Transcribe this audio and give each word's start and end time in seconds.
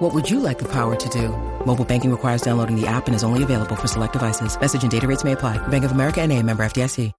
What 0.00 0.14
would 0.14 0.30
you 0.30 0.40
like 0.40 0.58
the 0.58 0.68
power 0.72 0.96
to 0.96 1.08
do? 1.10 1.28
Mobile 1.66 1.84
banking 1.84 2.10
requires 2.10 2.40
downloading 2.40 2.74
the 2.74 2.86
app 2.86 3.06
and 3.06 3.14
is 3.14 3.22
only 3.22 3.42
available 3.42 3.76
for 3.76 3.86
select 3.86 4.14
devices. 4.14 4.58
Message 4.58 4.82
and 4.82 4.90
data 4.90 5.06
rates 5.06 5.24
may 5.24 5.32
apply. 5.32 5.58
Bank 5.68 5.84
of 5.84 5.92
America 5.92 6.22
and 6.22 6.32
a 6.32 6.42
member 6.42 6.62
FDIC. 6.62 7.12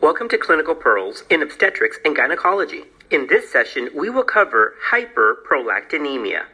Welcome 0.00 0.30
to 0.30 0.38
Clinical 0.38 0.74
Pearls 0.74 1.24
in 1.28 1.42
Obstetrics 1.42 1.98
and 2.06 2.16
Gynecology. 2.16 2.84
In 3.10 3.26
this 3.26 3.52
session, 3.52 3.90
we 3.94 4.08
will 4.08 4.24
cover 4.24 4.72
hyperprolactinemia. 4.90 6.44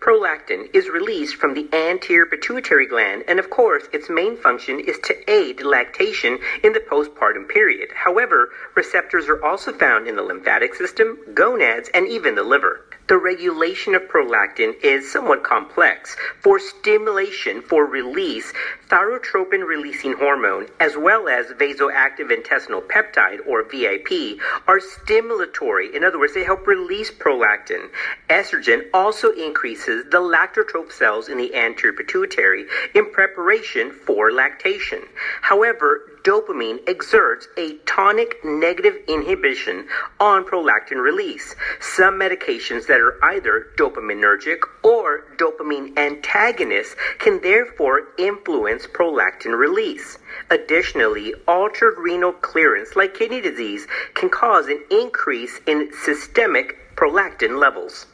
Prolactin 0.00 0.74
is 0.74 0.88
released 0.88 1.36
from 1.36 1.52
the 1.52 1.68
anterior 1.74 2.24
pituitary 2.24 2.86
gland, 2.86 3.22
and 3.28 3.38
of 3.38 3.50
course, 3.50 3.84
its 3.92 4.08
main 4.08 4.34
function 4.34 4.80
is 4.80 4.98
to 5.00 5.30
aid 5.30 5.62
lactation 5.62 6.38
in 6.64 6.72
the 6.72 6.80
postpartum 6.80 7.46
period. 7.46 7.90
However, 7.94 8.48
receptors 8.74 9.28
are 9.28 9.44
also 9.44 9.74
found 9.74 10.08
in 10.08 10.16
the 10.16 10.22
lymphatic 10.22 10.74
system, 10.74 11.18
gonads, 11.34 11.90
and 11.92 12.08
even 12.08 12.34
the 12.34 12.42
liver. 12.42 12.86
The 13.08 13.18
regulation 13.18 13.96
of 13.96 14.02
prolactin 14.02 14.72
is 14.84 15.10
somewhat 15.10 15.42
complex. 15.42 16.16
For 16.38 16.60
stimulation 16.60 17.60
for 17.60 17.84
release, 17.84 18.52
thyrotropin 18.88 19.66
releasing 19.66 20.12
hormone, 20.12 20.68
as 20.78 20.96
well 20.96 21.28
as 21.28 21.46
vasoactive 21.46 22.30
intestinal 22.30 22.80
peptide, 22.80 23.40
or 23.48 23.64
VIP, 23.64 24.40
are 24.68 24.78
stimulatory. 24.78 25.92
In 25.92 26.04
other 26.04 26.20
words, 26.20 26.34
they 26.34 26.44
help 26.44 26.68
release 26.68 27.10
prolactin. 27.10 27.90
Estrogen 28.28 28.84
also 28.94 29.32
increases 29.32 29.89
the 30.10 30.18
lactotrope 30.18 30.92
cells 30.92 31.28
in 31.28 31.38
the 31.38 31.54
anterior 31.54 31.96
pituitary 31.96 32.66
in 32.94 33.10
preparation 33.10 33.90
for 33.90 34.32
lactation. 34.32 35.02
However, 35.42 36.20
dopamine 36.22 36.78
exerts 36.86 37.48
a 37.56 37.76
tonic 37.86 38.36
negative 38.44 38.96
inhibition 39.08 39.86
on 40.18 40.44
prolactin 40.44 41.02
release. 41.02 41.54
Some 41.80 42.14
medications 42.14 42.86
that 42.86 43.00
are 43.00 43.18
either 43.24 43.68
dopaminergic 43.76 44.60
or 44.82 45.24
dopamine 45.36 45.96
antagonists 45.98 46.94
can 47.18 47.40
therefore 47.40 48.08
influence 48.18 48.86
prolactin 48.86 49.56
release. 49.58 50.18
Additionally, 50.50 51.34
altered 51.48 51.98
renal 51.98 52.32
clearance, 52.32 52.96
like 52.96 53.14
kidney 53.14 53.40
disease, 53.40 53.86
can 54.14 54.28
cause 54.28 54.66
an 54.66 54.82
increase 54.90 55.60
in 55.66 55.90
systemic 56.04 56.96
prolactin 56.96 57.58
levels. 57.58 58.06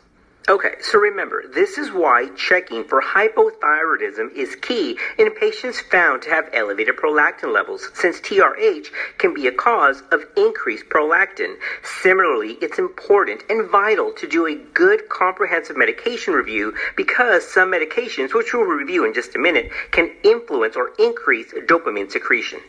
Okay, 0.48 0.76
so 0.80 1.00
remember, 1.00 1.42
this 1.52 1.76
is 1.76 1.90
why 1.90 2.28
checking 2.36 2.84
for 2.84 3.02
hypothyroidism 3.02 4.32
is 4.32 4.54
key 4.54 4.96
in 5.18 5.32
patients 5.32 5.80
found 5.80 6.22
to 6.22 6.30
have 6.30 6.48
elevated 6.52 6.94
prolactin 6.96 7.52
levels, 7.52 7.90
since 7.94 8.20
TRH 8.20 8.86
can 9.18 9.34
be 9.34 9.48
a 9.48 9.52
cause 9.52 10.04
of 10.12 10.24
increased 10.36 10.88
prolactin. 10.88 11.56
Similarly, 11.82 12.58
it's 12.62 12.78
important 12.78 13.42
and 13.50 13.68
vital 13.68 14.12
to 14.12 14.28
do 14.28 14.46
a 14.46 14.54
good 14.54 15.08
comprehensive 15.08 15.76
medication 15.76 16.32
review 16.32 16.76
because 16.94 17.44
some 17.44 17.72
medications, 17.72 18.32
which 18.32 18.54
we'll 18.54 18.62
review 18.62 19.04
in 19.04 19.14
just 19.14 19.34
a 19.34 19.40
minute, 19.40 19.72
can 19.90 20.12
influence 20.22 20.76
or 20.76 20.92
increase 21.00 21.52
dopamine 21.66 22.08
secretion. 22.08 22.60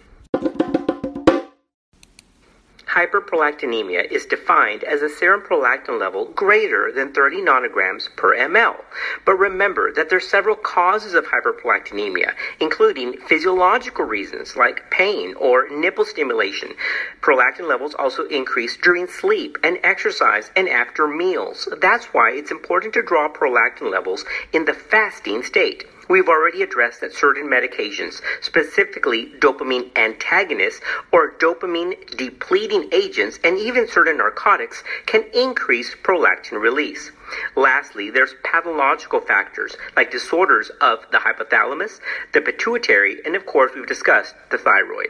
Hyperprolactinemia 2.98 4.10
is 4.12 4.26
defined 4.26 4.84
as 4.84 5.04
a 5.04 5.10
serum 5.10 5.44
prolactin 5.44 6.00
level 6.00 6.26
greater 6.30 6.92
than 6.92 7.14
30 7.14 7.42
nanograms 7.42 8.10
per 8.16 8.36
ml. 8.36 8.76
But 9.24 9.36
remember 9.36 9.94
that 9.94 10.10
there 10.10 10.18
are 10.18 10.20
several 10.20 10.56
causes 10.56 11.14
of 11.14 11.26
hyperprolactinemia, 11.26 12.34
including 12.60 13.20
physiological 13.20 14.04
reasons 14.04 14.56
like 14.56 14.90
pain 14.90 15.36
or 15.36 15.70
nipple 15.70 16.06
stimulation. 16.06 16.74
Prolactin 17.22 17.68
levels 17.68 17.94
also 17.94 18.26
increase 18.30 18.76
during 18.78 19.06
sleep 19.06 19.60
and 19.64 19.78
exercise 19.84 20.50
and 20.56 20.68
after 20.68 21.08
meals. 21.08 21.70
That's 21.80 22.08
why 22.08 22.32
it's 22.32 22.50
important 22.50 22.96
to 22.96 23.04
draw 23.04 23.30
prolactin 23.32 23.92
levels 23.92 24.26
in 24.52 24.66
the 24.66 24.74
fasting 24.74 25.44
state. 25.44 25.86
We've 26.10 26.30
already 26.30 26.64
addressed 26.64 27.02
that 27.02 27.14
certain 27.14 27.48
medications, 27.48 28.22
specifically 28.42 29.28
dopamine 29.40 29.96
antagonists 29.98 30.82
or 31.12 31.32
dopamine 31.34 32.16
depleting 32.16 32.90
agents, 32.94 33.40
and 33.44 33.58
even 33.58 33.88
certain 33.88 34.18
narcotics, 34.18 34.84
can 35.06 35.26
increase 35.34 35.96
prolactin 35.96 36.62
release. 36.62 37.12
Lastly, 37.56 38.10
there's 38.10 38.36
pathological 38.44 39.20
factors 39.20 39.76
like 39.96 40.12
disorders 40.12 40.70
of 40.82 41.00
the 41.12 41.18
hypothalamus, 41.18 42.00
the 42.34 42.42
pituitary, 42.42 43.18
and 43.26 43.36
of 43.36 43.46
course, 43.46 43.72
we've 43.76 43.88
discussed 43.88 44.36
the 44.50 44.58
thyroid 44.58 45.10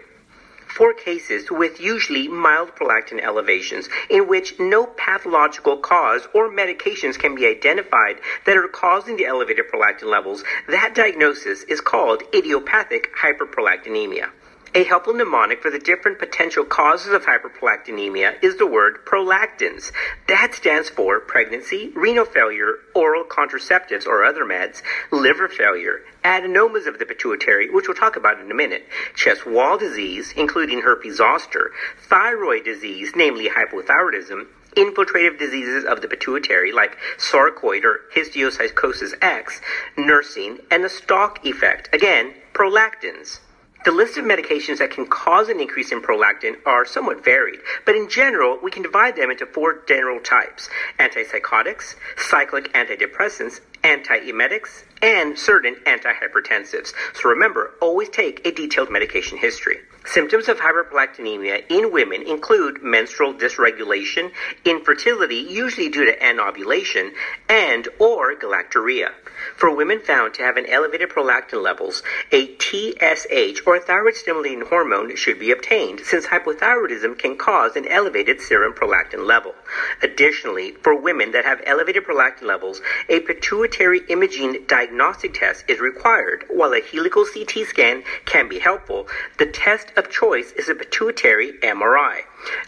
for 0.77 0.93
cases 0.93 1.49
with 1.49 1.81
usually 1.81 2.27
mild 2.27 2.69
prolactin 2.75 3.19
elevations 3.19 3.89
in 4.11 4.27
which 4.27 4.59
no 4.59 4.85
pathological 4.85 5.75
cause 5.77 6.27
or 6.35 6.49
medications 6.49 7.17
can 7.17 7.33
be 7.33 7.47
identified 7.47 8.17
that 8.45 8.55
are 8.55 8.67
causing 8.67 9.17
the 9.17 9.25
elevated 9.25 9.65
prolactin 9.73 10.03
levels, 10.03 10.43
that 10.67 10.93
diagnosis 10.93 11.63
is 11.63 11.81
called 11.81 12.21
idiopathic 12.31 13.11
hyperprolactinemia. 13.15 14.29
A 14.75 14.83
helpful 14.83 15.13
mnemonic 15.13 15.61
for 15.61 15.71
the 15.71 15.79
different 15.79 16.19
potential 16.19 16.65
causes 16.65 17.13
of 17.13 17.25
hyperprolactinemia 17.25 18.43
is 18.43 18.57
the 18.57 18.67
word 18.67 19.05
prolactins. 19.05 19.91
That 20.27 20.53
stands 20.53 20.89
for 20.89 21.21
pregnancy, 21.21 21.91
renal 21.95 22.25
failure, 22.25 22.75
oral 22.93 23.23
contraceptives 23.23 24.05
or 24.05 24.25
other 24.25 24.43
meds, 24.43 24.81
liver 25.09 25.47
failure, 25.47 26.01
adenomas 26.23 26.85
of 26.85 26.99
the 26.99 27.05
pituitary, 27.05 27.69
which 27.69 27.87
we'll 27.87 27.95
talk 27.95 28.17
about 28.17 28.41
in 28.41 28.51
a 28.51 28.55
minute, 28.55 28.85
chest 29.15 29.45
wall 29.45 29.77
disease, 29.77 30.33
including 30.35 30.81
herpes 30.81 31.17
zoster, 31.17 31.71
thyroid 31.97 32.65
disease, 32.65 33.13
namely 33.15 33.49
hypothyroidism, 33.49 34.47
infiltrative 34.75 35.39
diseases 35.39 35.85
of 35.85 36.01
the 36.01 36.07
pituitary 36.07 36.71
like 36.71 36.97
sarcoid 37.17 37.83
or 37.83 38.01
histiocytosis 38.15 39.13
X, 39.21 39.61
nursing, 39.97 40.59
and 40.69 40.83
the 40.83 40.89
stalk 40.89 41.43
effect. 41.45 41.89
Again, 41.93 42.33
prolactins. 42.53 43.39
The 43.85 43.91
list 43.91 44.17
of 44.17 44.25
medications 44.25 44.79
that 44.79 44.91
can 44.91 45.05
cause 45.05 45.49
an 45.49 45.59
increase 45.59 45.91
in 45.91 46.01
prolactin 46.01 46.55
are 46.65 46.85
somewhat 46.85 47.23
varied, 47.23 47.59
but 47.85 47.95
in 47.95 48.09
general, 48.09 48.59
we 48.61 48.71
can 48.71 48.83
divide 48.83 49.15
them 49.15 49.31
into 49.31 49.45
four 49.45 49.83
general 49.87 50.19
types 50.19 50.69
antipsychotics, 50.99 51.95
cyclic 52.17 52.73
antidepressants, 52.73 53.61
antiemetics, 53.83 54.83
and 55.01 55.37
certain 55.37 55.75
antihypertensives. 55.85 56.93
So 57.13 57.29
remember, 57.29 57.73
always 57.81 58.09
take 58.09 58.45
a 58.45 58.51
detailed 58.51 58.91
medication 58.91 59.37
history. 59.37 59.77
Symptoms 60.05 60.47
of 60.47 60.57
hyperprolactinemia 60.57 61.69
in 61.69 61.91
women 61.91 62.21
include 62.21 62.81
menstrual 62.81 63.33
dysregulation, 63.33 64.31
infertility, 64.63 65.35
usually 65.35 65.89
due 65.89 66.05
to 66.05 66.23
anovulation, 66.23 67.11
and 67.49 67.89
or 67.99 68.33
galactorrhea. 68.33 69.11
For 69.57 69.69
women 69.75 69.99
found 69.99 70.33
to 70.35 70.43
have 70.43 70.55
an 70.55 70.65
elevated 70.65 71.09
prolactin 71.09 71.61
levels, 71.61 72.03
a 72.31 72.55
TSH 72.57 73.61
or 73.67 73.79
thyroid 73.79 74.15
stimulating 74.15 74.61
hormone 74.61 75.13
should 75.17 75.39
be 75.39 75.51
obtained 75.51 75.99
since 76.05 76.25
hypothyroidism 76.25 77.19
can 77.19 77.37
cause 77.37 77.75
an 77.75 77.85
elevated 77.87 78.39
serum 78.39 78.73
prolactin 78.73 79.25
level. 79.25 79.53
Additionally, 80.01 80.71
for 80.71 80.95
women 80.95 81.33
that 81.33 81.43
have 81.43 81.61
elevated 81.65 82.05
prolactin 82.05 82.43
levels, 82.43 82.81
a 83.09 83.19
pituitary 83.19 84.01
imaging 84.07 84.65
diagnostic 84.87 85.33
test 85.33 85.65
is 85.67 85.81
required. 85.81 86.45
While 86.49 86.73
a 86.73 86.81
helical 86.81 87.25
CT 87.25 87.67
scan 87.67 88.03
can 88.23 88.47
be 88.47 88.59
helpful, 88.59 89.07
the 89.37 89.45
test 89.45 89.91
of 89.97 90.09
choice 90.09 90.53
is 90.53 90.69
a 90.69 90.75
pituitary 90.75 91.53
MRI. 91.61 92.21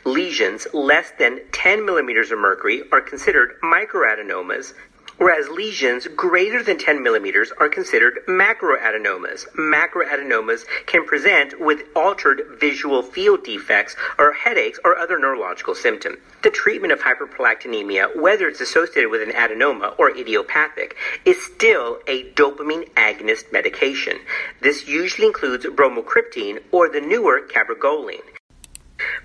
Lesions 0.04 0.68
less 0.74 1.12
than 1.18 1.40
10 1.54 1.86
millimeters 1.86 2.32
of 2.32 2.40
mercury 2.40 2.84
are 2.92 3.00
considered 3.00 3.58
microadenomas, 3.64 4.74
whereas 5.20 5.48
lesions 5.50 6.08
greater 6.16 6.64
than 6.64 6.78
10 6.78 7.04
millimeters 7.04 7.52
are 7.60 7.70
considered 7.70 8.20
macroadenomas. 8.28 9.46
Macroadenomas 9.56 10.66
can 10.88 11.06
present 11.06 11.60
with 11.60 11.84
altered 11.96 12.42
visual 12.60 13.04
field 13.04 13.44
defects 13.44 13.96
or 14.18 14.34
headaches 14.34 14.80
or 14.84 14.98
other 14.98 15.20
neurological 15.20 15.76
symptoms. 15.76 16.18
The 16.42 16.50
treatment 16.50 16.94
of 16.94 17.00
hyperprolactinemia, 17.00 18.16
whether 18.16 18.48
it's 18.48 18.62
associated 18.62 19.12
with 19.12 19.22
an 19.22 19.36
adenoma 19.36 19.98
or 20.00 20.10
idiopathic, 20.10 20.96
is 21.26 21.42
still 21.44 22.00
a 22.08 22.32
dopamine 22.32 22.90
agonist 22.92 23.52
medication. 23.52 24.18
This 24.62 24.88
usually 24.88 25.28
includes 25.28 25.66
bromocriptine 25.66 26.64
or 26.72 26.90
the 26.90 27.02
newer 27.02 27.42
cabergoline. 27.42 28.39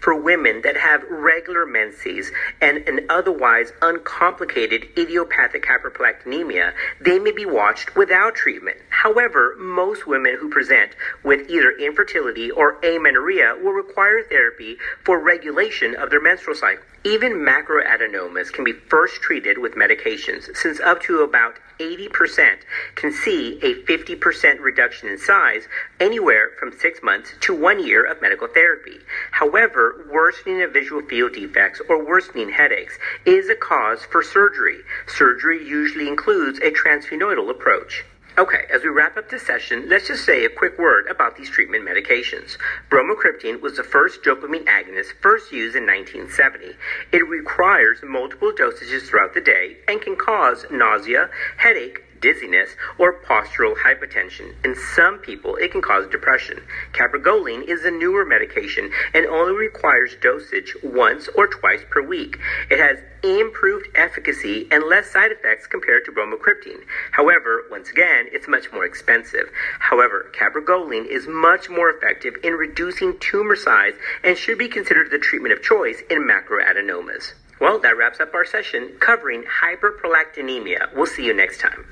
For 0.05 0.15
women 0.15 0.61
that 0.63 0.77
have 0.77 1.03
regular 1.09 1.65
menses 1.65 2.31
and 2.61 2.87
an 2.87 3.07
otherwise 3.09 3.73
uncomplicated 3.81 4.87
idiopathic 4.99 5.65
hyperprolactinemia, 5.65 6.75
they 7.01 7.19
may 7.19 7.33
be 7.33 7.47
watched 7.47 7.97
without 7.97 8.35
treatment. 8.35 8.77
However, 8.91 9.57
most 9.59 10.07
women 10.07 10.37
who 10.39 10.51
present 10.51 10.95
with 11.23 11.49
either 11.49 11.71
infertility 11.79 12.51
or 12.51 12.77
amenorrhea 12.85 13.57
will 13.63 13.73
require 13.73 14.23
therapy 14.23 14.77
for 15.05 15.19
regulation 15.19 15.97
of 15.97 16.11
their 16.11 16.21
menstrual 16.21 16.55
cycle. 16.55 16.85
Even 17.05 17.33
macroadenomas 17.33 18.53
can 18.53 18.65
be 18.65 18.73
first 18.73 19.21
treated 19.21 19.59
with 19.59 19.75
medications, 19.75 20.55
since 20.57 20.81
up 20.81 21.03
to 21.03 21.21
about 21.21 21.59
80% 21.79 22.59
can 22.95 23.13
see 23.13 23.59
a 23.63 23.75
50% 23.85 24.61
reduction 24.61 25.09
in 25.09 25.19
size 25.19 25.69
anywhere 26.01 26.51
from 26.59 26.73
six 26.73 27.01
months 27.03 27.35
to 27.41 27.55
one 27.55 27.85
year 27.85 28.05
of 28.05 28.23
medical 28.23 28.47
therapy. 28.47 29.01
However, 29.33 29.94
worsening 30.11 30.63
of 30.63 30.73
visual 30.73 31.03
field 31.03 31.33
defects 31.33 31.81
or 31.89 32.05
worsening 32.05 32.51
headaches 32.51 32.99
is 33.25 33.49
a 33.49 33.55
cause 33.55 34.05
for 34.05 34.23
surgery. 34.23 34.81
Surgery 35.07 35.67
usually 35.67 36.09
includes 36.09 36.59
a 36.59 36.71
transsphenoidal 36.71 37.51
approach. 37.51 38.05
Okay, 38.37 38.65
as 38.69 38.83
we 38.83 38.89
wrap 38.89 39.17
up 39.17 39.31
this 39.31 39.47
session, 39.47 39.89
let's 39.89 40.09
just 40.09 40.25
say 40.25 40.45
a 40.45 40.49
quick 40.49 40.77
word 40.77 41.07
about 41.07 41.37
these 41.37 41.49
treatment 41.49 41.85
medications. 41.85 42.59
Bromocriptine 42.91 43.61
was 43.61 43.77
the 43.77 43.85
first 43.85 44.25
dopamine 44.25 44.65
agonist 44.65 45.13
first 45.21 45.53
used 45.53 45.77
in 45.77 45.87
1970. 45.87 46.75
It 47.13 47.29
requires 47.29 47.99
multiple 48.03 48.51
dosages 48.53 49.03
throughout 49.03 49.35
the 49.35 49.41
day 49.41 49.77
and 49.87 50.03
can 50.03 50.17
cause 50.17 50.67
nausea, 50.69 51.31
headache, 51.59 52.04
dizziness, 52.25 52.71
or 52.97 53.21
postural 53.21 53.77
hypotension. 53.77 54.55
In 54.65 54.75
some 54.75 55.19
people, 55.19 55.57
it 55.57 55.71
can 55.71 55.83
cause 55.83 56.09
depression. 56.09 56.63
Cabergoline 56.95 57.69
is 57.69 57.85
a 57.85 57.91
newer 57.91 58.25
medication 58.25 58.91
and 59.13 59.27
only 59.27 59.53
requires 59.53 60.17
dosage 60.23 60.75
once 60.83 61.29
or 61.37 61.47
twice 61.47 61.83
per 61.91 62.01
week. 62.01 62.39
It 62.71 62.79
has 62.79 62.99
improved 63.23 63.89
efficacy 63.95 64.67
and 64.71 64.85
less 64.85 65.11
side 65.11 65.33
effects 65.33 65.67
compared 65.67 66.07
to 66.07 66.13
bromocriptine. 66.13 66.81
However, 67.13 67.65
once 67.71 67.91
again, 67.91 68.29
it's 68.33 68.49
much 68.49 68.73
more 68.73 68.87
expensive. 68.87 69.51
However, 69.79 70.33
cabergoline 70.33 71.07
is 71.07 71.27
much 71.29 71.69
more 71.69 71.91
effective 71.91 72.37
in 72.43 72.55
reducing 72.55 73.19
tumor 73.19 73.57
size 73.57 73.93
and 74.23 74.39
should 74.39 74.57
be 74.57 74.69
considered 74.69 75.11
the 75.11 75.19
treatment 75.19 75.53
of 75.53 75.63
choice 75.63 76.01
in 76.09 76.27
macroadenomas. 76.27 77.35
Well, 77.61 77.79
that 77.81 77.99
wraps 77.99 78.19
up 78.19 78.33
our 78.33 78.47
session 78.47 78.97
covering 78.99 79.45
hyperprolactinemia. 79.63 80.95
We'll 80.95 81.07
see 81.07 81.27
you 81.27 81.35
next 81.35 81.61
time. 81.61 81.85